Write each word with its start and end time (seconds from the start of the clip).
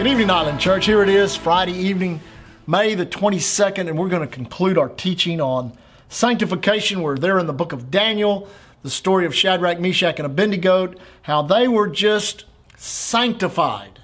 Good 0.00 0.06
evening, 0.06 0.30
Island 0.30 0.58
Church. 0.58 0.86
Here 0.86 1.02
it 1.02 1.10
is, 1.10 1.36
Friday 1.36 1.74
evening, 1.74 2.22
May 2.66 2.94
the 2.94 3.04
22nd, 3.04 3.86
and 3.86 3.98
we're 3.98 4.08
going 4.08 4.26
to 4.26 4.34
conclude 4.34 4.78
our 4.78 4.88
teaching 4.88 5.42
on 5.42 5.76
sanctification. 6.08 7.02
We're 7.02 7.18
there 7.18 7.38
in 7.38 7.46
the 7.46 7.52
book 7.52 7.74
of 7.74 7.90
Daniel, 7.90 8.48
the 8.82 8.88
story 8.88 9.26
of 9.26 9.34
Shadrach, 9.34 9.78
Meshach, 9.78 10.18
and 10.18 10.24
Abednego, 10.24 10.94
how 11.20 11.42
they 11.42 11.68
were 11.68 11.86
just 11.86 12.46
sanctified 12.78 14.00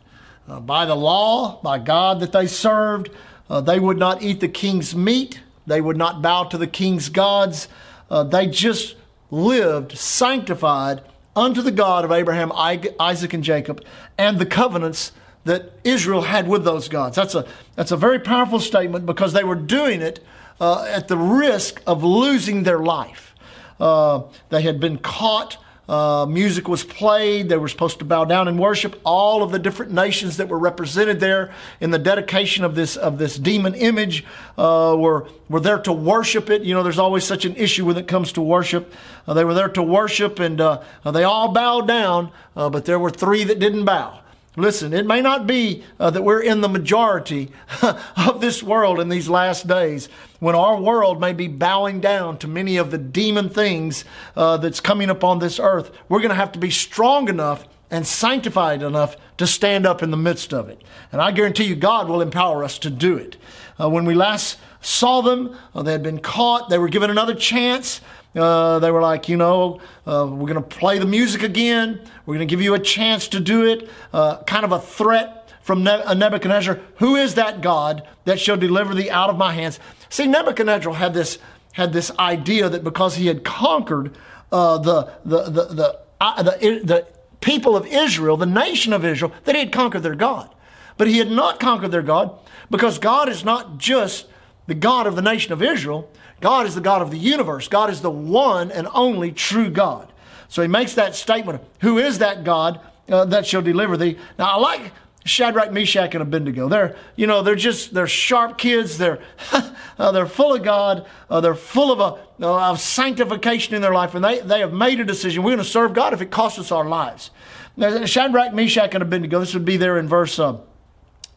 uh, 0.47 0.61
by 0.61 0.85
the 0.85 0.95
law, 0.95 1.62
by 1.62 1.79
God 1.79 2.21
that 2.21 2.33
they 2.33 2.47
served. 2.47 3.09
Uh, 3.49 3.63
they 3.63 3.81
would 3.81 3.97
not 3.97 4.21
eat 4.21 4.41
the 4.41 4.49
king's 4.49 4.95
meat, 4.95 5.41
they 5.67 5.81
would 5.81 5.97
not 5.97 6.20
bow 6.20 6.45
to 6.45 6.59
the 6.59 6.67
king's 6.67 7.09
gods. 7.09 7.69
Uh, 8.11 8.23
they 8.23 8.47
just 8.47 8.97
lived 9.31 9.97
sanctified 9.97 11.01
unto 11.34 11.62
the 11.62 11.73
God 11.73 12.05
of 12.05 12.12
Abraham, 12.12 12.53
Isaac, 12.53 13.33
and 13.33 13.42
Jacob, 13.42 13.83
and 14.19 14.39
the 14.39 14.45
covenants 14.45 15.12
that 15.46 15.73
Israel 15.84 16.23
had 16.23 16.48
with 16.48 16.64
those 16.64 16.88
gods. 16.88 17.16
That's 17.16 17.34
a, 17.34 17.46
that's 17.77 17.92
a 17.92 17.96
very 17.96 18.18
powerful 18.18 18.60
statement 18.60 19.06
because 19.06 19.32
they 19.32 19.45
were 19.45 19.55
doing 19.55 20.02
it 20.02 20.22
uh, 20.60 20.84
at 20.84 21.09
the 21.09 21.16
risk 21.16 21.80
of 21.86 22.02
losing 22.02 22.64
their 22.64 22.80
life. 22.80 23.34
Uh, 23.78 24.22
they 24.48 24.62
had 24.62 24.80
been 24.80 24.98
caught. 24.98 25.59
Uh, 25.88 26.27
music 26.28 26.66
was 26.66 26.82
played. 26.82 27.48
They 27.48 27.56
were 27.59 27.69
supposed 27.69 28.00
to 28.00 28.05
bow 28.05 28.24
down 28.24 28.48
and 28.48 28.59
worship 28.59 29.00
all 29.05 29.45
of 29.45 29.52
the 29.52 29.59
different 29.60 29.92
nations 29.92 30.36
that 30.38 30.48
were 30.48 30.59
represented 30.59 31.20
there 31.20 31.55
in 31.80 31.92
the 31.92 31.98
dedication 31.98 32.64
of 32.64 32.74
this 32.74 32.97
of 32.97 33.19
this 33.19 33.36
demon 33.36 33.72
image. 33.74 34.24
Uh, 34.58 34.97
were 34.98 35.28
were 35.48 35.60
there 35.60 35.78
to 35.78 35.92
worship 35.92 36.50
it. 36.50 36.62
You 36.62 36.74
know, 36.74 36.83
there's 36.83 36.98
always 36.98 37.22
such 37.22 37.44
an 37.44 37.55
issue 37.55 37.84
when 37.84 37.97
it 37.97 38.08
comes 38.08 38.33
to 38.33 38.42
worship. 38.42 38.92
Uh, 39.28 39.34
they 39.34 39.44
were 39.44 39.55
there 39.55 39.69
to 39.69 39.83
worship, 39.83 40.41
and 40.41 40.60
uh, 40.60 40.83
they 41.05 41.22
all 41.22 41.53
bowed 41.53 41.86
down, 41.86 42.33
but 42.55 42.84
there 42.84 42.98
were 42.98 43.10
three 43.10 43.44
that 43.44 43.60
didn't 43.60 43.84
bow. 43.84 44.22
Listen, 44.57 44.95
it 44.95 45.07
may 45.07 45.21
not 45.21 45.47
be 45.47 45.85
uh, 46.01 46.09
that 46.11 46.23
we're 46.23 46.41
in 46.41 46.62
the 46.62 46.69
majority 46.69 47.51
of 47.83 48.41
this 48.41 48.62
world 48.62 48.99
in 48.99 49.11
these 49.11 49.29
last 49.29 49.67
days 49.67 50.09
when 50.41 50.55
our 50.55 50.81
world 50.81 51.21
may 51.21 51.35
be 51.35 51.47
bowing 51.47 52.01
down 52.01 52.39
to 52.39 52.49
many 52.49 52.79
of 52.79 52.91
the 52.91 52.99
demon 52.99 53.51
things 53.51 54.05
uh, 54.34 54.57
that's 54.57 54.81
coming 54.81 55.11
upon 55.11 55.39
this 55.39 55.61
earth. 55.61 55.91
We're 56.09 56.21
going 56.21 56.31
to 56.31 56.37
have 56.37 56.53
to 56.53 56.59
be 56.59 56.71
strong 56.71 57.29
enough 57.29 57.67
and 57.91 58.06
sanctified 58.06 58.83
enough 58.83 59.17
to 59.39 59.47
stand 59.47 59.87
up 59.87 60.03
in 60.03 60.11
the 60.11 60.17
midst 60.17 60.53
of 60.53 60.69
it. 60.69 60.83
And 61.12 61.20
I 61.20 61.31
guarantee 61.31 61.65
you, 61.65 61.77
God 61.77 62.09
will 62.09 62.20
empower 62.20 62.65
us 62.65 62.78
to 62.81 62.91
do 62.91 63.17
it. 63.17 63.37
Uh, 63.81 63.89
when 63.89 64.05
we 64.05 64.15
last 64.15 64.59
saw 64.81 65.20
them, 65.20 65.56
uh, 65.75 65.83
they 65.83 65.93
had 65.93 66.03
been 66.03 66.19
caught, 66.19 66.69
they 66.69 66.78
were 66.78 66.89
given 66.89 67.11
another 67.11 67.34
chance. 67.34 68.01
Uh, 68.34 68.78
they 68.81 68.91
were 68.91 69.01
like, 69.01 69.28
you 69.28 69.37
know, 69.37 69.81
uh, 70.06 70.27
we're 70.28 70.53
going 70.53 70.55
to 70.55 70.61
play 70.61 70.98
the 70.98 71.06
music 71.06 71.43
again. 71.43 72.01
We're 72.27 72.34
going 72.34 72.47
to 72.47 72.53
give 72.53 72.61
you 72.61 72.75
a 72.75 72.78
chance 72.78 73.28
to 73.28 73.41
do 73.41 73.67
it. 73.67 73.89
Uh, 74.12 74.43
kind 74.43 74.65
of 74.65 74.73
a 74.73 74.81
threat 74.81 75.50
from 75.62 75.84
ne- 75.84 76.03
uh, 76.03 76.15
Nebuchadnezzar. 76.15 76.78
Who 76.97 77.17
is 77.17 77.34
that 77.34 77.62
God 77.62 78.06
that 78.25 78.39
shall 78.39 78.56
deliver 78.56 78.95
thee 78.95 79.11
out 79.11 79.31
of 79.31 79.39
my 79.39 79.53
hands? 79.53 79.81
See, 80.11 80.27
Nebuchadnezzar 80.27 80.93
had 80.95 81.15
this 81.15 81.39
had 81.73 81.93
this 81.93 82.11
idea 82.19 82.71
that 82.71 82.83
because 82.83 83.17
he 83.17 83.27
had 83.27 83.45
conquered 83.45 84.15
the 84.50 84.78
the 84.78 85.11
the 85.25 85.50
the, 85.50 85.65
the 85.65 86.81
the 86.84 87.16
people 87.41 87.77
of 87.77 87.87
Israel, 87.87 88.37
the 88.37 88.47
nation 88.47 88.92
of 88.92 89.05
Israel, 89.05 89.33
that 89.45 89.55
he 89.55 89.61
had 89.61 89.73
conquered 89.73 90.03
their 90.03 90.15
God. 90.15 90.53
But 90.97 91.09
he 91.09 91.19
had 91.19 91.31
not 91.31 91.61
conquered 91.61 91.91
their 91.91 92.03
God 92.03 92.39
because 92.70 92.98
God 92.98 93.28
is 93.28 93.45
not 93.45 93.78
just 93.78 94.27
the 94.67 94.75
God 94.75 95.06
of 95.06 95.17
the 95.17 95.23
nation 95.23 95.53
of 95.53 95.62
Israel. 95.62 96.11
God 96.41 96.67
is 96.67 96.75
the 96.75 96.81
God 96.81 97.03
of 97.03 97.11
the 97.11 97.19
universe. 97.19 97.69
God 97.69 97.91
is 97.91 98.01
the 98.01 98.11
one 98.11 98.70
and 98.70 98.89
only 98.93 99.33
true 99.33 99.70
God. 99.70 100.12
So 100.48 100.62
he 100.62 100.69
makes 100.69 100.95
that 100.95 101.15
statement 101.15 101.62
Who 101.81 101.99
is 101.99 102.19
that 102.19 102.44
God 102.44 102.81
uh, 103.09 103.25
that 103.27 103.47
shall 103.47 103.62
deliver 103.62 103.97
thee? 103.97 104.19
Now, 104.39 104.56
I 104.56 104.60
like 104.60 104.93
Shadrach, 105.26 105.72
Meshach, 105.72 106.14
and 106.14 106.22
Abednego. 106.22 106.69
They're, 106.69 106.97
you 107.16 107.26
know, 107.26 107.42
they're 107.42 107.54
just, 107.56 107.92
they're 107.92 108.06
sharp 108.06 108.59
kids. 108.59 108.97
They're, 108.97 109.19
uh, 109.98 110.12
they're 110.12 110.26
full 110.26 110.54
of 110.54 110.62
God. 110.62 111.06
Uh, 111.28 111.41
they're 111.41 111.54
full 111.54 111.92
of, 111.92 112.00
a, 112.00 112.44
uh, 112.44 112.70
of 112.70 112.81
sanctification 112.81 113.75
in 113.75 113.82
their 113.82 113.92
life. 113.92 114.15
And 114.15 114.25
they, 114.25 114.41
they 114.41 114.60
have 114.60 114.72
made 114.72 115.00
a 115.00 115.04
decision. 115.04 115.42
We're 115.42 115.50
going 115.50 115.59
to 115.59 115.65
serve 115.65 115.94
God 115.94 116.12
if 116.12 116.20
it 116.20 116.31
costs 116.31 116.59
us 116.59 116.70
our 116.70 116.86
lives. 116.86 117.31
Now, 117.76 118.04
Shadrach, 118.06 118.54
Meshach, 118.54 118.94
and 118.94 119.03
Abednego, 119.03 119.41
this 119.41 119.53
would 119.53 119.65
be 119.65 119.76
there 119.76 119.98
in 119.98 120.09
verse, 120.09 120.38
uh, 120.38 120.59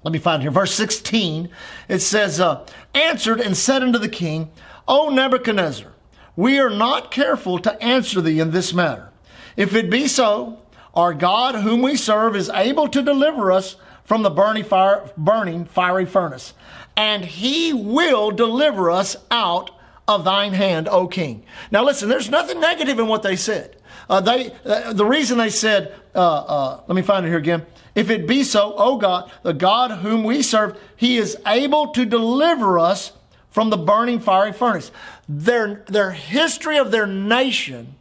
let 0.04 0.12
me 0.14 0.20
find 0.20 0.42
here, 0.42 0.52
verse 0.52 0.74
16. 0.74 1.50
It 1.90 2.00
says, 2.00 2.40
uh, 2.40 2.66
answered 2.94 3.42
and 3.42 3.58
said 3.58 3.84
unto 3.84 4.00
the 4.00 4.08
king, 4.08 4.52
O 4.88 5.10
Nebuchadnezzar, 5.10 5.92
we 6.36 6.58
are 6.60 6.70
not 6.70 7.12
careful 7.12 7.60
to 7.60 7.82
answer 7.84 8.22
thee 8.22 8.40
in 8.40 8.52
this 8.52 8.74
matter. 8.74 9.10
If 9.58 9.76
it 9.76 9.90
be 9.90 10.08
so, 10.08 10.60
our 11.00 11.14
God 11.14 11.56
whom 11.56 11.82
we 11.82 11.96
serve 11.96 12.36
is 12.36 12.50
able 12.50 12.88
to 12.90 13.02
deliver 13.02 13.52
us 13.52 13.76
from 14.04 14.22
the 14.24 14.30
burning, 14.30 14.64
fire, 14.64 15.10
burning 15.18 15.66
fiery 15.66 16.06
furnace, 16.06 16.54
and 16.98 17.24
he 17.24 17.74
will 17.74 18.32
deliver 18.32 18.92
us 18.92 19.16
out 19.32 19.72
of 20.08 20.24
thine 20.24 20.54
hand, 20.54 20.88
O 20.88 21.08
king. 21.08 21.44
Now 21.72 21.84
listen, 21.84 22.10
there's 22.10 22.30
nothing 22.30 22.60
negative 22.60 23.00
in 23.00 23.08
what 23.08 23.24
they 23.24 23.36
said. 23.36 23.78
Uh, 24.10 24.20
they, 24.22 24.52
uh, 24.66 24.94
the 24.94 25.06
reason 25.06 25.38
they 25.38 25.50
said, 25.50 25.96
uh, 26.16 26.20
uh 26.20 26.84
let 26.88 26.96
me 26.96 27.02
find 27.02 27.26
it 27.26 27.30
here 27.30 27.38
again. 27.38 27.66
If 27.96 28.10
it 28.10 28.28
be 28.28 28.44
so, 28.44 28.74
O 28.76 28.98
God, 28.98 29.32
the 29.44 29.54
God 29.54 29.92
whom 29.92 30.24
we 30.24 30.42
serve, 30.42 30.80
he 30.96 31.18
is 31.18 31.38
able 31.46 31.90
to 31.90 32.06
deliver 32.06 32.80
us 32.80 33.14
from 33.50 33.70
the 33.70 33.78
burning 33.78 34.20
fiery 34.20 34.54
furnace. 34.54 34.92
Their, 35.28 35.84
their 35.88 36.12
history 36.12 36.78
of 36.78 36.92
their 36.92 37.08
nation 37.08 37.96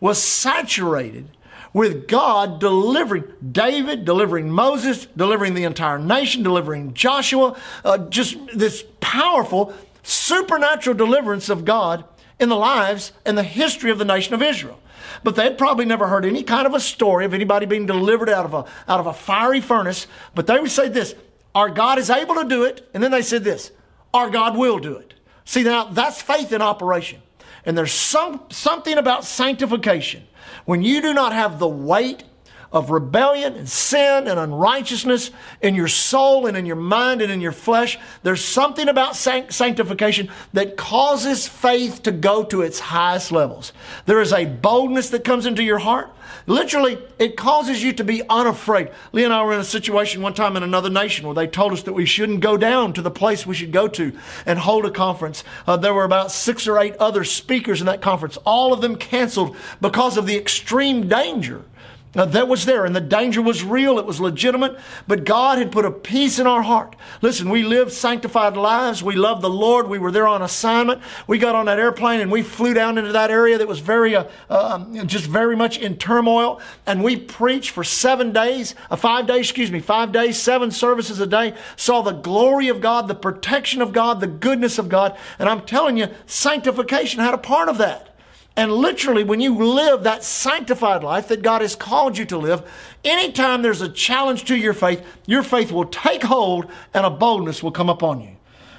was 0.00 0.20
saturated 0.20 1.28
with 1.72 2.06
God 2.06 2.60
delivering 2.60 3.24
David, 3.50 4.04
delivering 4.04 4.50
Moses, 4.50 5.06
delivering 5.16 5.54
the 5.54 5.64
entire 5.64 5.98
nation, 5.98 6.42
delivering 6.42 6.94
Joshua, 6.94 7.58
uh, 7.84 7.98
just 7.98 8.36
this 8.54 8.84
powerful 9.00 9.72
supernatural 10.02 10.96
deliverance 10.96 11.48
of 11.48 11.64
God 11.64 12.04
in 12.38 12.48
the 12.48 12.56
lives 12.56 13.12
and 13.24 13.38
the 13.38 13.42
history 13.42 13.90
of 13.90 13.98
the 13.98 14.04
nation 14.04 14.34
of 14.34 14.42
Israel. 14.42 14.78
But 15.22 15.36
they'd 15.36 15.58
probably 15.58 15.84
never 15.84 16.08
heard 16.08 16.24
any 16.24 16.42
kind 16.42 16.66
of 16.66 16.74
a 16.74 16.80
story 16.80 17.24
of 17.24 17.34
anybody 17.34 17.66
being 17.66 17.86
delivered 17.86 18.28
out 18.28 18.44
of 18.44 18.54
a, 18.54 18.64
out 18.88 19.00
of 19.00 19.06
a 19.06 19.12
fiery 19.12 19.60
furnace. 19.60 20.06
But 20.34 20.46
they 20.46 20.58
would 20.58 20.70
say 20.70 20.88
this, 20.88 21.14
our 21.54 21.68
God 21.68 21.98
is 21.98 22.10
able 22.10 22.34
to 22.36 22.44
do 22.44 22.64
it. 22.64 22.88
And 22.94 23.02
then 23.02 23.10
they 23.10 23.22
said 23.22 23.44
this, 23.44 23.70
our 24.12 24.30
God 24.30 24.56
will 24.56 24.78
do 24.78 24.96
it. 24.96 25.14
See, 25.44 25.62
now 25.62 25.84
that's 25.84 26.20
faith 26.20 26.52
in 26.52 26.62
operation. 26.62 27.20
And 27.64 27.78
there's 27.78 27.92
some, 27.92 28.42
something 28.50 28.98
about 28.98 29.24
sanctification. 29.24 30.26
When 30.64 30.82
you 30.82 31.00
do 31.00 31.14
not 31.14 31.32
have 31.32 31.58
the 31.58 31.68
weight 31.68 32.24
of 32.72 32.90
rebellion 32.90 33.54
and 33.54 33.68
sin 33.68 34.26
and 34.26 34.38
unrighteousness 34.38 35.30
in 35.60 35.74
your 35.74 35.88
soul 35.88 36.46
and 36.46 36.56
in 36.56 36.66
your 36.66 36.76
mind 36.76 37.20
and 37.20 37.30
in 37.30 37.40
your 37.40 37.52
flesh, 37.52 37.98
there's 38.22 38.44
something 38.44 38.88
about 38.88 39.14
sanctification 39.14 40.30
that 40.52 40.76
causes 40.76 41.46
faith 41.46 42.02
to 42.02 42.12
go 42.12 42.42
to 42.44 42.62
its 42.62 42.80
highest 42.80 43.30
levels. 43.30 43.72
There 44.06 44.20
is 44.20 44.32
a 44.32 44.46
boldness 44.46 45.10
that 45.10 45.24
comes 45.24 45.46
into 45.46 45.62
your 45.62 45.78
heart. 45.78 46.10
Literally, 46.46 46.98
it 47.18 47.36
causes 47.36 47.82
you 47.82 47.92
to 47.92 48.04
be 48.04 48.22
unafraid. 48.28 48.90
Lee 49.12 49.24
and 49.24 49.32
I 49.32 49.44
were 49.44 49.52
in 49.52 49.60
a 49.60 49.64
situation 49.64 50.22
one 50.22 50.34
time 50.34 50.56
in 50.56 50.62
another 50.62 50.90
nation 50.90 51.26
where 51.26 51.34
they 51.34 51.46
told 51.46 51.72
us 51.72 51.82
that 51.82 51.92
we 51.92 52.06
shouldn't 52.06 52.40
go 52.40 52.56
down 52.56 52.92
to 52.94 53.02
the 53.02 53.10
place 53.10 53.46
we 53.46 53.54
should 53.54 53.70
go 53.70 53.86
to 53.88 54.12
and 54.46 54.58
hold 54.58 54.86
a 54.86 54.90
conference. 54.90 55.44
Uh, 55.66 55.76
there 55.76 55.94
were 55.94 56.04
about 56.04 56.32
six 56.32 56.66
or 56.66 56.78
eight 56.78 56.96
other 56.96 57.22
speakers 57.22 57.80
in 57.80 57.86
that 57.86 58.00
conference. 58.00 58.38
All 58.38 58.72
of 58.72 58.80
them 58.80 58.96
canceled 58.96 59.56
because 59.80 60.16
of 60.16 60.26
the 60.26 60.36
extreme 60.36 61.08
danger 61.08 61.64
that 62.12 62.46
was 62.46 62.66
there, 62.66 62.84
and 62.84 62.94
the 62.94 63.00
danger 63.00 63.40
was 63.40 63.64
real. 63.64 63.98
It 63.98 64.04
was 64.04 64.20
legitimate, 64.20 64.78
but 65.08 65.24
God 65.24 65.56
had 65.56 65.72
put 65.72 65.86
a 65.86 65.90
peace 65.90 66.38
in 66.38 66.46
our 66.46 66.60
heart. 66.60 66.94
Listen, 67.22 67.48
we 67.48 67.62
lived 67.62 67.90
sanctified 67.90 68.54
lives. 68.54 69.02
We 69.02 69.16
loved 69.16 69.40
the 69.40 69.48
Lord. 69.48 69.88
We 69.88 69.98
were 69.98 70.10
there 70.10 70.28
on 70.28 70.42
assignment. 70.42 71.00
We 71.26 71.38
got 71.38 71.54
on 71.54 71.66
that 71.66 71.78
airplane 71.78 72.20
and 72.20 72.30
we 72.30 72.42
flew 72.42 72.74
down 72.74 72.98
into 72.98 73.12
that 73.12 73.30
area 73.30 73.56
that 73.56 73.66
was 73.66 73.78
very, 73.78 74.14
uh, 74.14 74.24
uh, 74.50 75.04
just 75.04 75.24
very 75.24 75.56
much 75.56 75.78
in 75.78 75.96
turmoil. 75.96 76.60
And 76.84 77.02
we 77.02 77.16
preached 77.16 77.70
for 77.70 77.82
seven 77.82 78.32
days, 78.32 78.74
uh, 78.90 78.96
five 78.96 79.26
days, 79.26 79.46
excuse 79.46 79.70
me, 79.70 79.80
five 79.80 80.12
days, 80.12 80.38
seven 80.38 80.70
services 80.70 81.18
a 81.18 81.26
day. 81.26 81.54
Saw 81.76 82.02
the 82.02 82.12
glory 82.12 82.68
of 82.68 82.82
God, 82.82 83.08
the 83.08 83.14
protection 83.14 83.80
of 83.80 83.94
God, 83.94 84.20
the 84.20 84.26
goodness 84.26 84.78
of 84.78 84.90
God. 84.90 85.16
And 85.38 85.48
I'm 85.48 85.62
telling 85.62 85.96
you, 85.96 86.08
sanctification 86.26 87.20
had 87.20 87.32
a 87.32 87.38
part 87.38 87.70
of 87.70 87.78
that. 87.78 88.11
And 88.54 88.72
literally, 88.72 89.24
when 89.24 89.40
you 89.40 89.54
live 89.54 90.02
that 90.02 90.24
sanctified 90.24 91.02
life 91.02 91.28
that 91.28 91.42
God 91.42 91.62
has 91.62 91.74
called 91.74 92.18
you 92.18 92.26
to 92.26 92.36
live, 92.36 92.70
anytime 93.02 93.62
there's 93.62 93.80
a 93.80 93.88
challenge 93.88 94.44
to 94.44 94.56
your 94.56 94.74
faith, 94.74 95.02
your 95.26 95.42
faith 95.42 95.72
will 95.72 95.86
take 95.86 96.22
hold 96.22 96.66
and 96.92 97.06
a 97.06 97.10
boldness 97.10 97.62
will 97.62 97.70
come 97.70 97.88
upon 97.88 98.20
you. 98.20 98.36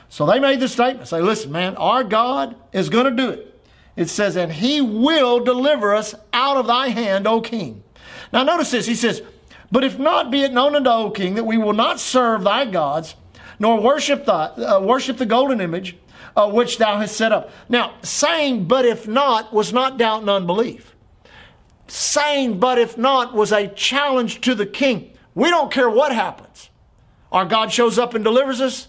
So 0.10 0.28
they 0.28 0.40
made 0.40 0.60
the 0.60 0.68
statement 0.68 1.08
say, 1.08 1.22
listen, 1.22 1.52
man, 1.52 1.76
our 1.78 2.04
God 2.04 2.56
is 2.72 2.90
going 2.90 3.06
to 3.06 3.12
do 3.12 3.32
it. 3.32 3.50
It 3.96 4.10
says, 4.10 4.36
and 4.36 4.52
he 4.52 4.80
will 4.80 5.40
deliver 5.40 5.96
us 5.96 6.14
out 6.32 6.58
of 6.58 6.68
thy 6.68 6.90
hand, 6.90 7.26
O 7.26 7.42
king. 7.42 7.84
Now 8.32 8.44
notice 8.44 8.70
this. 8.72 8.86
He 8.86 8.96
says, 8.96 9.24
but 9.72 9.84
if 9.84 9.98
not, 9.98 10.30
be 10.30 10.44
it 10.44 10.54
known 10.54 10.76
unto 10.76 10.90
O 10.90 11.10
king 11.10 11.34
that 11.34 11.46
we 11.46 11.58
will 11.58 11.74
not 11.74 12.00
serve 12.00 12.44
thy 12.44 12.66
gods, 12.66 13.16
nor 13.58 13.82
worship, 13.82 14.26
thy, 14.26 14.46
uh, 14.50 14.80
worship 14.80 15.18
the 15.18 15.26
golden 15.26 15.60
image 15.60 15.96
uh, 16.36 16.50
which 16.50 16.78
thou 16.78 17.00
hast 17.00 17.16
set 17.16 17.32
up. 17.32 17.52
Now, 17.70 17.96
saying, 18.02 18.66
but 18.66 18.86
if 18.86 19.08
not, 19.08 19.54
was 19.54 19.72
not 19.72 19.98
doubt 19.98 20.22
and 20.22 20.30
unbelief. 20.30 20.96
Saying, 21.88 22.60
but 22.60 22.78
if 22.78 22.98
not, 22.98 23.34
was 23.34 23.52
a 23.52 23.68
challenge 23.68 24.42
to 24.42 24.56
the 24.56 24.66
king. 24.66 25.14
We 25.36 25.50
don't 25.50 25.72
care 25.72 25.90
what 25.90 26.14
happens. 26.14 26.70
our 27.32 27.46
God 27.46 27.72
shows 27.72 27.98
up 27.98 28.14
and 28.14 28.24
delivers 28.24 28.62
us, 28.62 28.88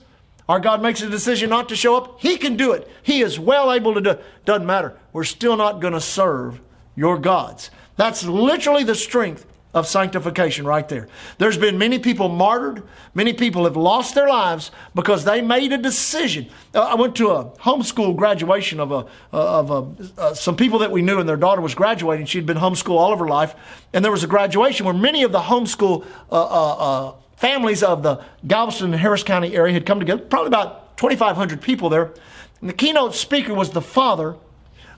our 0.49 0.61
God 0.61 0.82
makes 0.82 1.00
a 1.00 1.08
decision 1.08 1.49
not 1.50 1.70
to 1.70 1.76
show 1.76 1.96
up, 1.96 2.20
He 2.20 2.37
can 2.37 2.56
do 2.56 2.73
it. 2.73 2.88
He 3.02 3.23
is 3.23 3.38
well 3.38 3.73
able 3.73 3.94
to 3.94 4.00
do 4.00 4.11
it. 4.11 4.25
Doesn't 4.44 4.67
matter. 4.67 4.97
We're 5.12 5.25
still 5.25 5.56
not 5.56 5.81
going 5.81 5.94
to 5.94 6.00
serve 6.00 6.61
your 6.94 7.19
gods. 7.19 7.70
That's 7.97 8.25
literally 8.25 8.85
the 8.85 8.94
strength 8.94 9.47
of 9.75 9.88
sanctification 9.88 10.65
right 10.65 10.88
there. 10.88 11.09
There's 11.38 11.59
been 11.59 11.76
many 11.76 11.99
people 11.99 12.29
martyred. 12.29 12.85
Many 13.12 13.32
people 13.32 13.65
have 13.65 13.76
lost 13.76 14.15
their 14.15 14.29
lives 14.29 14.71
because 14.94 15.25
they 15.25 15.43
made 15.43 15.73
a 15.73 15.79
decision. 15.79 16.49
Uh, 16.73 16.82
I 16.82 16.94
went 16.94 17.17
to 17.17 17.31
a 17.31 17.47
homeschool 17.47 18.17
graduation 18.17 18.79
of 18.79 18.93
a 18.93 18.94
uh, 18.94 19.05
of 19.32 19.71
a, 19.71 20.21
uh, 20.21 20.35
some 20.35 20.56
people 20.56 20.79
that 20.79 20.93
we 20.93 21.03
knew, 21.03 21.19
and 21.19 21.29
their 21.29 21.37
daughter 21.37 21.61
was 21.61 21.75
graduating. 21.75 22.26
She'd 22.26 22.47
been 22.47 22.56
homeschooled 22.56 22.97
all 22.99 23.12
of 23.12 23.19
her 23.19 23.26
life, 23.26 23.56
and 23.93 24.05
there 24.05 24.12
was 24.12 24.23
a 24.23 24.29
graduation 24.29 24.87
where 24.87 24.94
many 24.94 25.25
of 25.25 25.32
the 25.32 25.41
homeschool 25.41 26.06
uh, 26.31 26.35
uh, 26.35 26.75
uh, 27.09 27.15
families 27.37 27.82
of 27.82 28.05
the 28.05 28.23
Galveston 28.47 28.93
and 28.93 29.00
Harris 29.00 29.25
County 29.25 29.56
area 29.56 29.75
had 29.75 29.85
come 29.85 29.99
together. 29.99 30.23
Probably 30.23 30.49
about 30.49 30.97
2,500 30.99 31.61
people 31.61 31.88
there. 31.88 32.12
And 32.61 32.71
the 32.71 32.75
keynote 32.75 33.17
speaker 33.17 33.53
was 33.53 33.71
the 33.71 33.82
father 33.82 34.37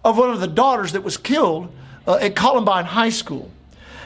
of 0.04 0.18
one 0.18 0.30
of 0.30 0.40
the 0.40 0.46
daughters 0.46 0.92
that 0.92 1.02
was 1.02 1.16
killed 1.16 1.74
at 2.06 2.36
Columbine 2.36 2.84
High 2.84 3.08
School 3.08 3.50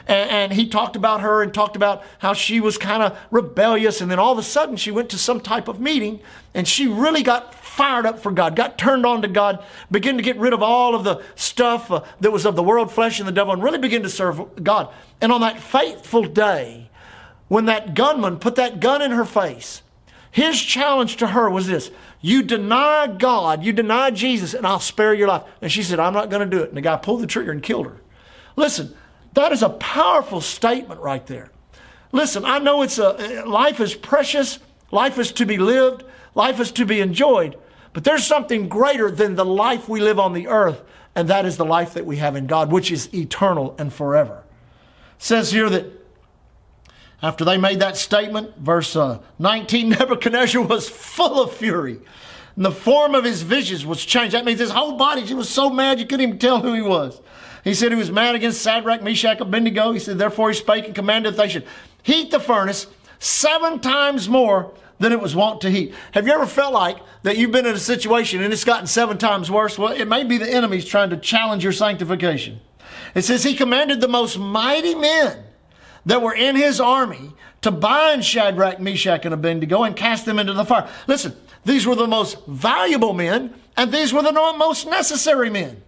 and, 0.07 0.29
and 0.29 0.53
he 0.53 0.67
talked 0.67 0.95
about 0.95 1.21
her 1.21 1.41
and 1.43 1.53
talked 1.53 1.75
about 1.75 2.03
how 2.19 2.33
she 2.33 2.59
was 2.59 2.77
kind 2.77 3.03
of 3.03 3.17
rebellious. 3.29 4.01
And 4.01 4.09
then 4.09 4.19
all 4.19 4.31
of 4.31 4.37
a 4.37 4.43
sudden, 4.43 4.75
she 4.75 4.91
went 4.91 5.09
to 5.09 5.17
some 5.17 5.39
type 5.39 5.67
of 5.67 5.79
meeting 5.79 6.19
and 6.53 6.67
she 6.67 6.87
really 6.87 7.23
got 7.23 7.53
fired 7.53 8.05
up 8.05 8.19
for 8.19 8.31
God, 8.31 8.55
got 8.55 8.77
turned 8.77 9.05
on 9.05 9.21
to 9.21 9.27
God, 9.27 9.63
began 9.89 10.17
to 10.17 10.23
get 10.23 10.37
rid 10.37 10.51
of 10.53 10.61
all 10.61 10.93
of 10.93 11.03
the 11.03 11.23
stuff 11.35 11.89
uh, 11.89 12.03
that 12.19 12.31
was 12.31 12.45
of 12.45 12.55
the 12.55 12.63
world, 12.63 12.91
flesh, 12.91 13.19
and 13.19 13.27
the 13.27 13.31
devil, 13.31 13.53
and 13.53 13.63
really 13.63 13.77
begin 13.77 14.03
to 14.03 14.09
serve 14.09 14.61
God. 14.61 14.89
And 15.21 15.31
on 15.31 15.41
that 15.41 15.59
faithful 15.59 16.25
day, 16.25 16.89
when 17.47 17.65
that 17.65 17.93
gunman 17.93 18.39
put 18.39 18.55
that 18.55 18.79
gun 18.79 19.01
in 19.01 19.11
her 19.11 19.25
face, 19.25 19.81
his 20.31 20.61
challenge 20.61 21.17
to 21.17 21.27
her 21.27 21.49
was 21.49 21.67
this 21.67 21.91
You 22.21 22.43
deny 22.43 23.07
God, 23.07 23.63
you 23.63 23.73
deny 23.73 24.11
Jesus, 24.11 24.53
and 24.53 24.65
I'll 24.65 24.79
spare 24.79 25.13
your 25.13 25.27
life. 25.27 25.43
And 25.61 25.71
she 25.71 25.83
said, 25.83 25.99
I'm 25.99 26.13
not 26.13 26.29
going 26.29 26.49
to 26.49 26.57
do 26.57 26.63
it. 26.63 26.69
And 26.69 26.77
the 26.77 26.81
guy 26.81 26.97
pulled 26.97 27.21
the 27.21 27.27
trigger 27.27 27.51
and 27.51 27.63
killed 27.63 27.87
her. 27.87 27.97
Listen, 28.55 28.95
that 29.33 29.51
is 29.51 29.63
a 29.63 29.69
powerful 29.69 30.41
statement 30.41 30.99
right 31.01 31.25
there. 31.27 31.51
Listen, 32.11 32.43
I 32.43 32.59
know 32.59 32.81
it's 32.81 32.97
a 32.97 33.43
life 33.45 33.79
is 33.79 33.95
precious, 33.95 34.59
life 34.91 35.17
is 35.17 35.31
to 35.33 35.45
be 35.45 35.57
lived, 35.57 36.03
life 36.35 36.59
is 36.59 36.71
to 36.73 36.85
be 36.85 36.99
enjoyed, 36.99 37.57
but 37.93 38.03
there's 38.03 38.25
something 38.25 38.67
greater 38.67 39.09
than 39.09 39.35
the 39.35 39.45
life 39.45 39.87
we 39.87 40.01
live 40.01 40.19
on 40.19 40.33
the 40.33 40.47
earth, 40.47 40.81
and 41.15 41.27
that 41.29 41.45
is 41.45 41.57
the 41.57 41.65
life 41.65 41.93
that 41.93 42.05
we 42.05 42.17
have 42.17 42.35
in 42.35 42.47
God, 42.47 42.71
which 42.71 42.91
is 42.91 43.13
eternal 43.13 43.75
and 43.77 43.93
forever. 43.93 44.43
It 45.17 45.23
says 45.23 45.51
here 45.51 45.69
that 45.69 45.85
after 47.21 47.45
they 47.45 47.57
made 47.57 47.79
that 47.79 47.97
statement, 47.97 48.57
verse 48.57 48.95
uh, 48.95 49.19
19, 49.39 49.89
Nebuchadnezzar 49.99 50.61
was 50.61 50.89
full 50.89 51.41
of 51.41 51.53
fury. 51.53 51.99
And 52.55 52.65
the 52.65 52.71
form 52.71 53.15
of 53.15 53.23
his 53.23 53.43
visions 53.43 53.85
was 53.85 54.03
changed. 54.03 54.33
That 54.33 54.43
means 54.43 54.59
his 54.59 54.71
whole 54.71 54.97
body, 54.97 55.21
he 55.21 55.33
was 55.33 55.49
so 55.49 55.69
mad 55.69 55.99
you 55.99 56.05
couldn't 56.05 56.27
even 56.27 56.39
tell 56.39 56.61
who 56.61 56.73
he 56.73 56.81
was. 56.81 57.21
He 57.63 57.73
said 57.73 57.91
he 57.91 57.97
was 57.97 58.11
mad 58.11 58.35
against 58.35 58.63
Shadrach, 58.63 59.01
Meshach, 59.03 59.39
and 59.39 59.47
Abednego. 59.47 59.91
He 59.91 59.99
said, 59.99 60.17
therefore 60.17 60.49
he 60.49 60.55
spake 60.55 60.85
and 60.85 60.95
commanded 60.95 61.33
that 61.33 61.43
they 61.43 61.49
should 61.49 61.67
heat 62.03 62.31
the 62.31 62.39
furnace 62.39 62.87
seven 63.19 63.79
times 63.79 64.27
more 64.27 64.73
than 64.99 65.11
it 65.11 65.19
was 65.19 65.35
wont 65.35 65.61
to 65.61 65.69
heat. 65.69 65.93
Have 66.11 66.27
you 66.27 66.33
ever 66.33 66.45
felt 66.45 66.73
like 66.73 66.97
that 67.23 67.37
you've 67.37 67.51
been 67.51 67.65
in 67.65 67.75
a 67.75 67.79
situation 67.79 68.41
and 68.41 68.53
it's 68.53 68.63
gotten 68.63 68.87
seven 68.87 69.17
times 69.17 69.49
worse? 69.49 69.77
Well, 69.77 69.93
it 69.93 70.07
may 70.07 70.23
be 70.23 70.37
the 70.37 70.51
enemy's 70.51 70.85
trying 70.85 71.09
to 71.09 71.17
challenge 71.17 71.63
your 71.63 71.73
sanctification. 71.73 72.59
It 73.15 73.23
says 73.23 73.43
he 73.43 73.55
commanded 73.55 73.99
the 73.99 74.07
most 74.07 74.37
mighty 74.37 74.95
men 74.95 75.43
that 76.05 76.21
were 76.21 76.33
in 76.33 76.55
his 76.55 76.79
army 76.79 77.33
to 77.61 77.71
bind 77.71 78.25
Shadrach, 78.25 78.79
Meshach, 78.79 79.25
and 79.25 79.33
Abednego 79.33 79.83
and 79.83 79.95
cast 79.95 80.25
them 80.25 80.39
into 80.39 80.53
the 80.53 80.65
fire. 80.65 80.89
Listen, 81.07 81.35
these 81.65 81.85
were 81.85 81.95
the 81.95 82.07
most 82.07 82.43
valuable 82.47 83.13
men 83.13 83.53
and 83.77 83.91
these 83.91 84.13
were 84.13 84.23
the 84.23 84.31
most 84.31 84.87
necessary 84.87 85.49
men. 85.49 85.81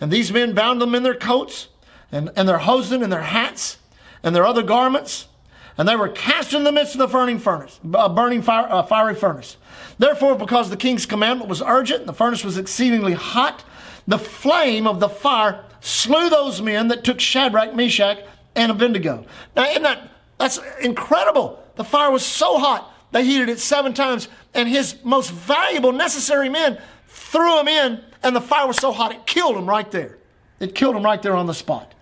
And 0.00 0.10
these 0.10 0.32
men 0.32 0.54
bound 0.54 0.80
them 0.80 0.94
in 0.94 1.02
their 1.02 1.14
coats 1.14 1.68
and, 2.10 2.30
and 2.36 2.48
their 2.48 2.58
hosen 2.58 3.02
and 3.02 3.12
their 3.12 3.22
hats 3.22 3.78
and 4.22 4.34
their 4.34 4.46
other 4.46 4.62
garments. 4.62 5.28
And 5.76 5.88
they 5.88 5.96
were 5.96 6.08
cast 6.08 6.54
in 6.54 6.64
the 6.64 6.72
midst 6.72 6.94
of 6.94 7.00
the 7.00 7.06
burning 7.06 7.38
furnace, 7.38 7.80
a 7.94 8.08
burning 8.08 8.42
fire, 8.42 8.66
uh, 8.70 8.82
fiery 8.82 9.14
furnace. 9.14 9.56
Therefore, 9.98 10.36
because 10.36 10.70
the 10.70 10.76
king's 10.76 11.06
commandment 11.06 11.48
was 11.48 11.62
urgent, 11.62 12.06
the 12.06 12.12
furnace 12.12 12.44
was 12.44 12.58
exceedingly 12.58 13.12
hot, 13.12 13.64
the 14.06 14.18
flame 14.18 14.86
of 14.86 15.00
the 15.00 15.08
fire 15.08 15.64
slew 15.80 16.30
those 16.30 16.62
men 16.62 16.88
that 16.88 17.04
took 17.04 17.20
Shadrach, 17.20 17.74
Meshach, 17.74 18.18
and 18.54 18.70
Abednego. 18.70 19.26
Now, 19.56 19.64
isn't 19.64 19.82
that, 19.82 20.10
that's 20.38 20.58
incredible. 20.80 21.62
The 21.76 21.84
fire 21.84 22.10
was 22.10 22.24
so 22.24 22.58
hot, 22.58 22.92
they 23.12 23.24
heated 23.24 23.48
it 23.48 23.58
seven 23.58 23.94
times, 23.94 24.28
and 24.54 24.68
his 24.68 24.96
most 25.04 25.30
valuable, 25.30 25.92
necessary 25.92 26.48
men 26.48 26.78
threw 27.06 27.60
him 27.60 27.68
in 27.68 28.00
and 28.22 28.34
the 28.34 28.40
fire 28.40 28.66
was 28.66 28.76
so 28.76 28.92
hot 28.92 29.12
it 29.12 29.26
killed 29.26 29.56
him 29.56 29.68
right 29.68 29.90
there. 29.90 30.18
It 30.60 30.74
killed 30.74 30.96
him 30.96 31.04
right 31.04 31.20
there 31.20 31.34
on 31.34 31.46
the 31.46 31.54
spot. 31.54 31.94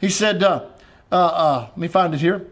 He 0.00 0.08
said, 0.08 0.42
uh, 0.42 0.66
uh, 1.12 1.14
uh, 1.14 1.66
let 1.70 1.78
me 1.78 1.88
find 1.88 2.14
it 2.14 2.20
here. 2.20 2.46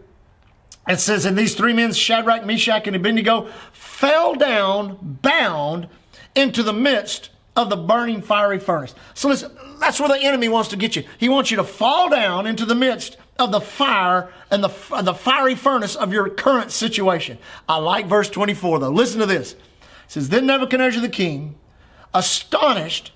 It 0.87 0.99
says, 0.99 1.25
And 1.25 1.37
these 1.37 1.55
three 1.55 1.73
men, 1.73 1.93
Shadrach, 1.93 2.45
Meshach, 2.45 2.87
and 2.87 2.95
Abednego, 2.95 3.49
fell 3.71 4.35
down 4.35 4.97
bound 5.21 5.87
into 6.35 6.63
the 6.63 6.73
midst 6.73 7.29
of 7.55 7.69
the 7.69 7.75
burning 7.75 8.21
fiery 8.21 8.59
furnace. 8.59 8.95
So 9.13 9.27
listen, 9.27 9.55
that's 9.79 9.99
where 9.99 10.09
the 10.09 10.19
enemy 10.19 10.49
wants 10.49 10.69
to 10.69 10.77
get 10.77 10.95
you. 10.95 11.03
He 11.17 11.29
wants 11.29 11.51
you 11.51 11.57
to 11.57 11.63
fall 11.63 12.09
down 12.09 12.47
into 12.47 12.65
the 12.65 12.75
midst 12.75 13.17
of 13.39 13.51
the 13.51 13.61
fire 13.61 14.31
and 14.51 14.63
the, 14.63 15.01
the 15.01 15.13
fiery 15.13 15.55
furnace 15.55 15.95
of 15.95 16.13
your 16.13 16.29
current 16.29 16.71
situation. 16.71 17.37
I 17.67 17.77
like 17.77 18.05
verse 18.05 18.29
24 18.29 18.79
though. 18.79 18.89
Listen 18.89 19.19
to 19.19 19.25
this. 19.25 19.53
It 19.53 19.59
says, 20.07 20.29
Then 20.29 20.45
Nebuchadnezzar 20.45 21.01
the 21.01 21.09
king 21.09 21.55
astonished, 22.13 23.11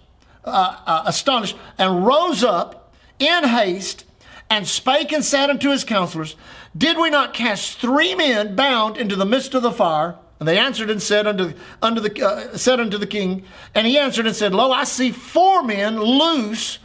uh, 0.46 0.78
uh, 0.86 1.04
astonished, 1.06 1.58
and 1.78 2.06
rose 2.06 2.44
up 2.44 2.94
in 3.20 3.44
haste 3.44 4.06
and 4.50 4.68
spake 4.68 5.12
and 5.12 5.26
said 5.26 5.50
unto 5.50 5.70
his 5.70 5.84
counselors, 5.84 6.36
Did 6.78 6.98
we 6.98 7.10
not 7.10 7.34
cast 7.34 7.80
three 7.80 8.16
men 8.16 8.56
bound 8.56 8.98
into 8.98 9.16
the 9.16 9.26
midst 9.26 9.54
of 9.54 9.64
the 9.64 9.72
fire? 9.72 10.16
And 10.40 10.48
they 10.48 10.58
answered 10.58 10.90
and 10.90 11.02
said 11.02 11.26
unto, 11.26 11.54
unto 11.82 12.02
the, 12.02 12.26
uh, 12.26 12.58
said 12.58 12.80
unto 12.80 12.98
the 12.98 13.08
king, 13.08 13.46
and 13.74 13.88
he 13.88 13.98
answered 13.98 14.28
and 14.28 14.36
said, 14.36 14.54
Lo, 14.54 14.72
I 14.72 14.84
see 14.84 15.12
four 15.12 15.64
men 15.64 16.00
loose, 16.00 16.80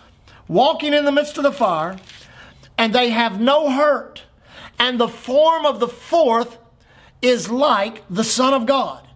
walking 0.46 0.94
in 0.94 1.04
the 1.04 1.12
midst 1.12 1.36
of 1.38 1.42
the 1.42 1.52
fire, 1.52 1.96
and 2.78 2.94
they 2.94 3.10
have 3.10 3.40
no 3.40 3.70
hurt. 3.70 4.22
And 4.78 4.98
the 4.98 5.08
form 5.08 5.66
of 5.66 5.80
the 5.80 5.88
fourth 5.88 6.56
is 7.20 7.50
like 7.50 8.04
the 8.08 8.24
Son 8.24 8.54
of 8.54 8.64
God. 8.64 9.06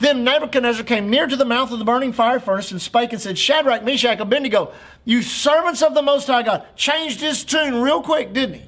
Then 0.00 0.24
Nebuchadnezzar 0.24 0.84
came 0.84 1.10
near 1.10 1.26
to 1.26 1.36
the 1.36 1.44
mouth 1.44 1.70
of 1.70 1.78
the 1.78 1.84
burning 1.84 2.12
fire 2.12 2.40
furnace 2.40 2.72
and 2.72 2.80
spake 2.80 3.12
and 3.12 3.20
said, 3.20 3.38
Shadrach, 3.38 3.84
Meshach, 3.84 4.18
Abednego, 4.18 4.72
you 5.04 5.22
servants 5.22 5.82
of 5.82 5.94
the 5.94 6.02
Most 6.02 6.26
High 6.26 6.42
God. 6.42 6.66
Changed 6.74 7.20
his 7.20 7.44
tune 7.44 7.82
real 7.82 8.02
quick, 8.02 8.32
didn't 8.32 8.56
he? 8.56 8.62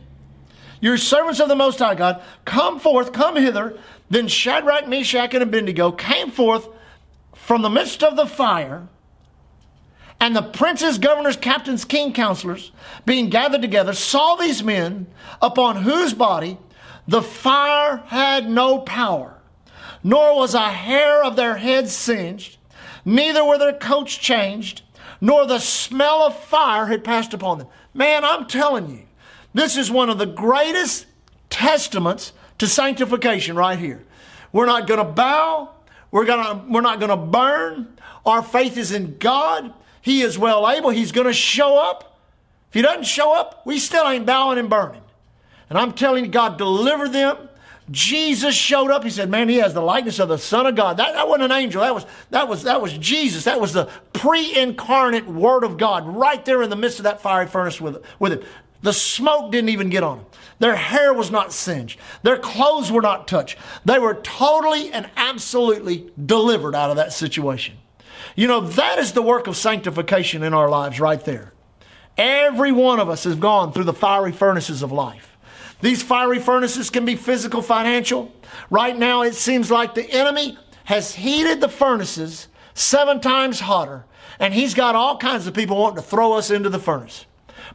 You're 0.81 0.99
servants 0.99 1.41
of 1.41 1.49
the 1.49 1.57
Most 1.57 1.79
High 1.79 1.95
God. 1.95 2.23
Come 2.45 2.79
forth, 2.79 3.13
come 3.13 3.37
hither. 3.37 3.79
Then 4.11 4.29
Shadrach, 4.29 4.87
Meshach, 4.87 5.33
and 5.33 5.43
Abednego 5.43 5.93
came 5.93 6.31
forth 6.31 6.69
from 7.35 7.63
the 7.63 7.71
midst 7.71 8.03
of 8.03 8.17
the 8.17 8.27
fire. 8.27 8.87
And 10.25 10.35
the 10.35 10.43
princes, 10.43 10.97
governors, 10.97 11.37
captains, 11.37 11.85
king, 11.85 12.13
counselors, 12.15 12.73
being 13.05 13.29
gathered 13.29 13.61
together, 13.61 13.93
saw 13.93 14.37
these 14.37 14.63
men 14.63 15.07
upon 15.43 15.83
whose 15.83 16.15
body 16.15 16.57
the 17.07 17.21
fire 17.21 17.99
had 18.07 18.49
no 18.49 18.79
power 18.79 19.35
nor 20.05 20.37
was 20.37 20.53
a 20.55 20.71
hair 20.71 21.25
of 21.25 21.35
their 21.35 21.57
heads 21.57 21.91
singed, 21.93 22.59
neither 23.07 23.43
were 23.43 23.57
their 23.57 23.73
coats 23.73 24.15
changed, 24.15 24.83
nor 25.21 25.47
the 25.47 25.59
smell 25.59 26.23
of 26.23 26.39
fire 26.39 26.87
had 26.87 27.03
passed 27.03 27.33
upon 27.33 27.59
them. 27.59 27.67
Man, 27.95 28.23
I'm 28.23 28.47
telling 28.47 28.91
you, 28.91 29.05
this 29.55 29.79
is 29.79 29.91
one 29.91 30.11
of 30.11 30.19
the 30.19 30.27
greatest 30.27 31.07
testaments 31.49 32.35
to 32.59 32.67
sanctification 32.67 33.57
right 33.57 33.79
here. 33.79 34.05
We're 34.53 34.67
not 34.67 34.87
going 34.87 34.99
to 34.99 35.11
bow. 35.11 35.71
We're, 36.11 36.27
gonna, 36.27 36.65
we're 36.69 36.83
not 36.83 37.01
going 37.01 37.11
to 37.11 37.17
burn. 37.17 37.97
Our 38.27 38.43
faith 38.43 38.77
is 38.77 38.93
in 38.93 39.17
God. 39.19 39.73
He 40.05 40.21
is 40.21 40.39
well 40.39 40.71
able. 40.71 40.91
He's 40.91 41.13
going 41.13 41.27
to 41.27 41.33
show 41.33 41.79
up. 41.79 42.21
If 42.69 42.75
He 42.75 42.83
doesn't 42.83 43.07
show 43.07 43.35
up, 43.35 43.63
we 43.65 43.79
still 43.79 44.07
ain't 44.07 44.27
bowing 44.27 44.59
and 44.59 44.69
burning. 44.69 45.01
And 45.71 45.79
I'm 45.79 45.93
telling 45.93 46.27
you, 46.27 46.31
God, 46.31 46.59
deliver 46.59 47.09
them 47.09 47.49
Jesus 47.91 48.55
showed 48.55 48.91
up. 48.91 49.05
He 49.05 49.11
said, 49.11 49.29
Man, 49.29 49.49
he 49.49 49.57
has 49.57 49.75
the 49.75 49.83
likeness 49.83 50.19
of 50.19 50.29
the 50.29 50.39
Son 50.39 50.67
of 50.67 50.75
God. 50.75 50.97
That, 50.97 51.13
that 51.13 51.29
wasn't 51.29 51.45
an 51.45 51.53
angel. 51.53 51.83
That 51.83 51.95
was, 51.95 52.07
that, 52.31 52.49
was, 52.49 52.63
that 52.63 52.81
was 52.81 52.97
Jesus. 52.97 53.45
That 53.45 53.61
was 53.61 53.73
the 53.73 53.91
pre 54.15 54.57
incarnate 54.57 55.27
Word 55.27 55.65
of 55.65 55.77
God 55.77 56.07
right 56.07 56.43
there 56.45 56.63
in 56.63 56.71
the 56.71 56.77
midst 56.77 56.99
of 56.99 57.05
that 57.05 57.21
fiery 57.21 57.47
furnace 57.47 57.81
with, 57.81 58.03
with 58.19 58.33
him. 58.33 58.43
The 58.83 58.93
smoke 58.93 59.53
didn't 59.53 59.71
even 59.71 59.91
get 59.91 60.03
on 60.03 60.19
them. 60.19 60.27
Their 60.61 60.77
hair 60.77 61.13
was 61.13 61.31
not 61.31 61.53
singed. 61.53 61.99
Their 62.23 62.39
clothes 62.39 62.91
were 62.91 63.03
not 63.03 63.29
touched. 63.29 63.59
They 63.85 63.99
were 63.99 64.15
totally 64.15 64.91
and 64.93 65.11
absolutely 65.17 66.11
delivered 66.25 66.75
out 66.75 66.91
of 66.91 66.97
that 66.97 67.13
situation. 67.13 67.77
You 68.37 68.49
know, 68.49 68.61
that 68.61 68.99
is 68.99 69.13
the 69.13 69.23
work 69.23 69.47
of 69.47 69.57
sanctification 69.57 70.43
in 70.43 70.55
our 70.55 70.69
lives 70.69 70.99
right 70.99 71.25
there. 71.25 71.53
Every 72.17 72.73
one 72.73 73.01
of 73.01 73.09
us 73.09 73.25
has 73.25 73.37
gone 73.37 73.73
through 73.73 73.85
the 73.85 73.93
fiery 73.93 74.33
furnaces 74.33 74.83
of 74.83 74.93
life. 74.93 75.37
These 75.81 76.03
fiery 76.03 76.39
furnaces 76.39 76.91
can 76.91 77.05
be 77.05 77.17
physical, 77.17 77.63
financial. 77.63 78.33
Right 78.71 78.97
now, 78.97 79.23
it 79.23 79.35
seems 79.35 79.71
like 79.71 79.95
the 79.95 80.11
enemy 80.11 80.59
has 80.85 81.15
heated 81.15 81.61
the 81.61 81.69
furnaces 81.69 82.49
seven 82.75 83.21
times 83.21 83.61
hotter, 83.61 84.05
and 84.39 84.55
he's 84.55 84.75
got 84.75 84.95
all 84.95 85.17
kinds 85.19 85.47
of 85.47 85.55
people 85.55 85.77
wanting 85.77 86.03
to 86.03 86.09
throw 86.09 86.33
us 86.33 86.51
into 86.51 86.69
the 86.69 86.79
furnace. 86.79 87.27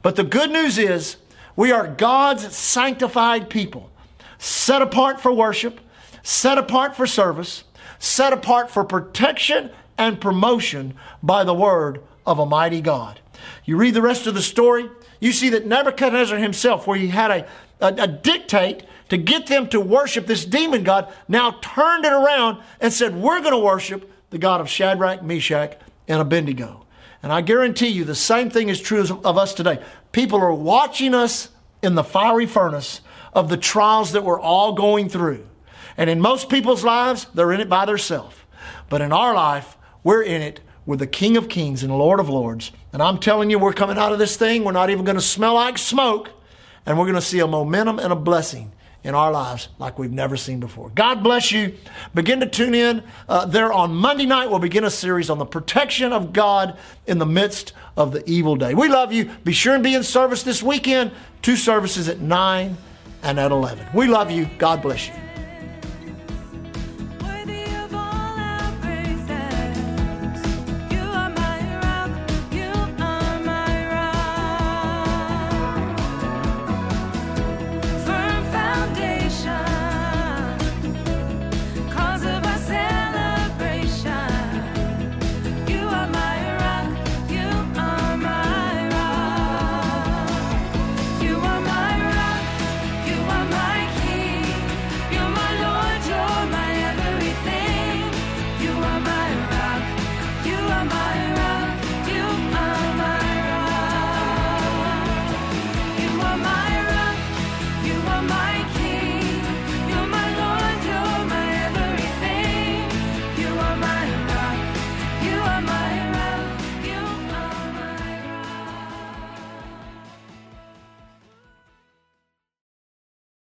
But 0.01 0.15
the 0.15 0.23
good 0.23 0.51
news 0.51 0.77
is, 0.77 1.17
we 1.55 1.71
are 1.71 1.87
God's 1.87 2.55
sanctified 2.55 3.49
people, 3.49 3.91
set 4.37 4.81
apart 4.81 5.21
for 5.21 5.31
worship, 5.31 5.79
set 6.23 6.57
apart 6.57 6.95
for 6.95 7.05
service, 7.05 7.63
set 7.97 8.33
apart 8.33 8.71
for 8.71 8.83
protection 8.83 9.71
and 9.99 10.19
promotion 10.19 10.95
by 11.21 11.43
the 11.43 11.53
word 11.53 12.01
of 12.25 12.39
a 12.39 12.45
mighty 12.45 12.81
God. 12.81 13.19
You 13.65 13.77
read 13.77 13.93
the 13.93 14.01
rest 14.01 14.25
of 14.25 14.33
the 14.33 14.41
story, 14.41 14.89
you 15.19 15.31
see 15.31 15.49
that 15.49 15.67
Nebuchadnezzar 15.67 16.37
himself, 16.37 16.87
where 16.87 16.97
he 16.97 17.09
had 17.09 17.29
a, 17.29 17.47
a, 17.81 18.03
a 18.03 18.07
dictate 18.07 18.83
to 19.09 19.17
get 19.17 19.47
them 19.47 19.67
to 19.69 19.79
worship 19.79 20.25
this 20.25 20.45
demon 20.45 20.83
God, 20.83 21.11
now 21.27 21.51
turned 21.61 22.05
it 22.05 22.13
around 22.13 22.61
and 22.79 22.93
said, 22.93 23.15
We're 23.15 23.41
going 23.41 23.53
to 23.53 23.59
worship 23.59 24.09
the 24.29 24.37
God 24.37 24.61
of 24.61 24.69
Shadrach, 24.69 25.21
Meshach, 25.21 25.77
and 26.07 26.21
Abednego. 26.21 26.85
And 27.21 27.33
I 27.33 27.41
guarantee 27.41 27.87
you 27.87 28.05
the 28.05 28.15
same 28.15 28.49
thing 28.49 28.69
is 28.69 28.79
true 28.79 29.01
of 29.23 29.37
us 29.37 29.53
today. 29.53 29.83
People 30.11 30.39
are 30.39 30.53
watching 30.53 31.13
us 31.13 31.49
in 31.81 31.95
the 31.95 32.03
fiery 32.03 32.45
furnace 32.45 33.01
of 33.33 33.49
the 33.49 33.57
trials 33.57 34.13
that 34.13 34.23
we're 34.23 34.39
all 34.39 34.73
going 34.73 35.09
through. 35.09 35.45
And 35.97 36.09
in 36.09 36.21
most 36.21 36.49
people's 36.49 36.83
lives, 36.83 37.27
they're 37.33 37.51
in 37.51 37.59
it 37.59 37.67
by 37.67 37.85
themselves. 37.85 38.35
But 38.89 39.01
in 39.01 39.11
our 39.11 39.33
life, 39.33 39.77
we're 40.09 40.23
in 40.23 40.41
it 40.41 40.59
with 40.87 40.97
the 40.97 41.05
King 41.05 41.37
of 41.37 41.49
Kings 41.49 41.83
and 41.83 41.95
Lord 41.95 42.19
of 42.19 42.29
Lords. 42.29 42.71
And 42.91 42.99
I'm 42.99 43.19
telling 43.19 43.51
you, 43.51 43.59
we're 43.59 43.73
coming 43.73 43.99
out 43.99 44.11
of 44.11 44.17
this 44.17 44.37
thing. 44.37 44.63
We're 44.63 44.71
not 44.71 44.89
even 44.89 45.05
going 45.05 45.17
to 45.17 45.21
smell 45.21 45.53
like 45.53 45.77
smoke. 45.77 46.31
And 46.83 46.97
we're 46.97 47.05
going 47.05 47.13
to 47.13 47.21
see 47.21 47.37
a 47.41 47.45
momentum 47.45 47.99
and 47.99 48.11
a 48.11 48.15
blessing 48.15 48.71
in 49.03 49.13
our 49.13 49.31
lives 49.31 49.69
like 49.77 49.99
we've 49.99 50.11
never 50.11 50.35
seen 50.35 50.59
before. 50.59 50.89
God 50.95 51.21
bless 51.21 51.51
you. 51.51 51.75
Begin 52.15 52.39
to 52.39 52.47
tune 52.47 52.73
in 52.73 53.03
uh, 53.27 53.45
there 53.45 53.71
on 53.71 53.93
Monday 53.93 54.25
night. 54.25 54.49
We'll 54.49 54.57
begin 54.57 54.83
a 54.83 54.89
series 54.89 55.29
on 55.29 55.37
the 55.37 55.45
protection 55.45 56.11
of 56.11 56.33
God 56.33 56.75
in 57.05 57.19
the 57.19 57.27
midst 57.27 57.73
of 57.95 58.11
the 58.11 58.27
evil 58.27 58.55
day. 58.55 58.73
We 58.73 58.87
love 58.87 59.13
you. 59.13 59.25
Be 59.43 59.51
sure 59.51 59.75
and 59.75 59.83
be 59.83 59.93
in 59.93 60.01
service 60.01 60.41
this 60.41 60.63
weekend. 60.63 61.11
Two 61.43 61.55
services 61.55 62.09
at 62.09 62.19
9 62.19 62.77
and 63.21 63.39
at 63.39 63.51
11. 63.51 63.89
We 63.93 64.07
love 64.07 64.31
you. 64.31 64.49
God 64.57 64.81
bless 64.81 65.07
you. 65.07 65.13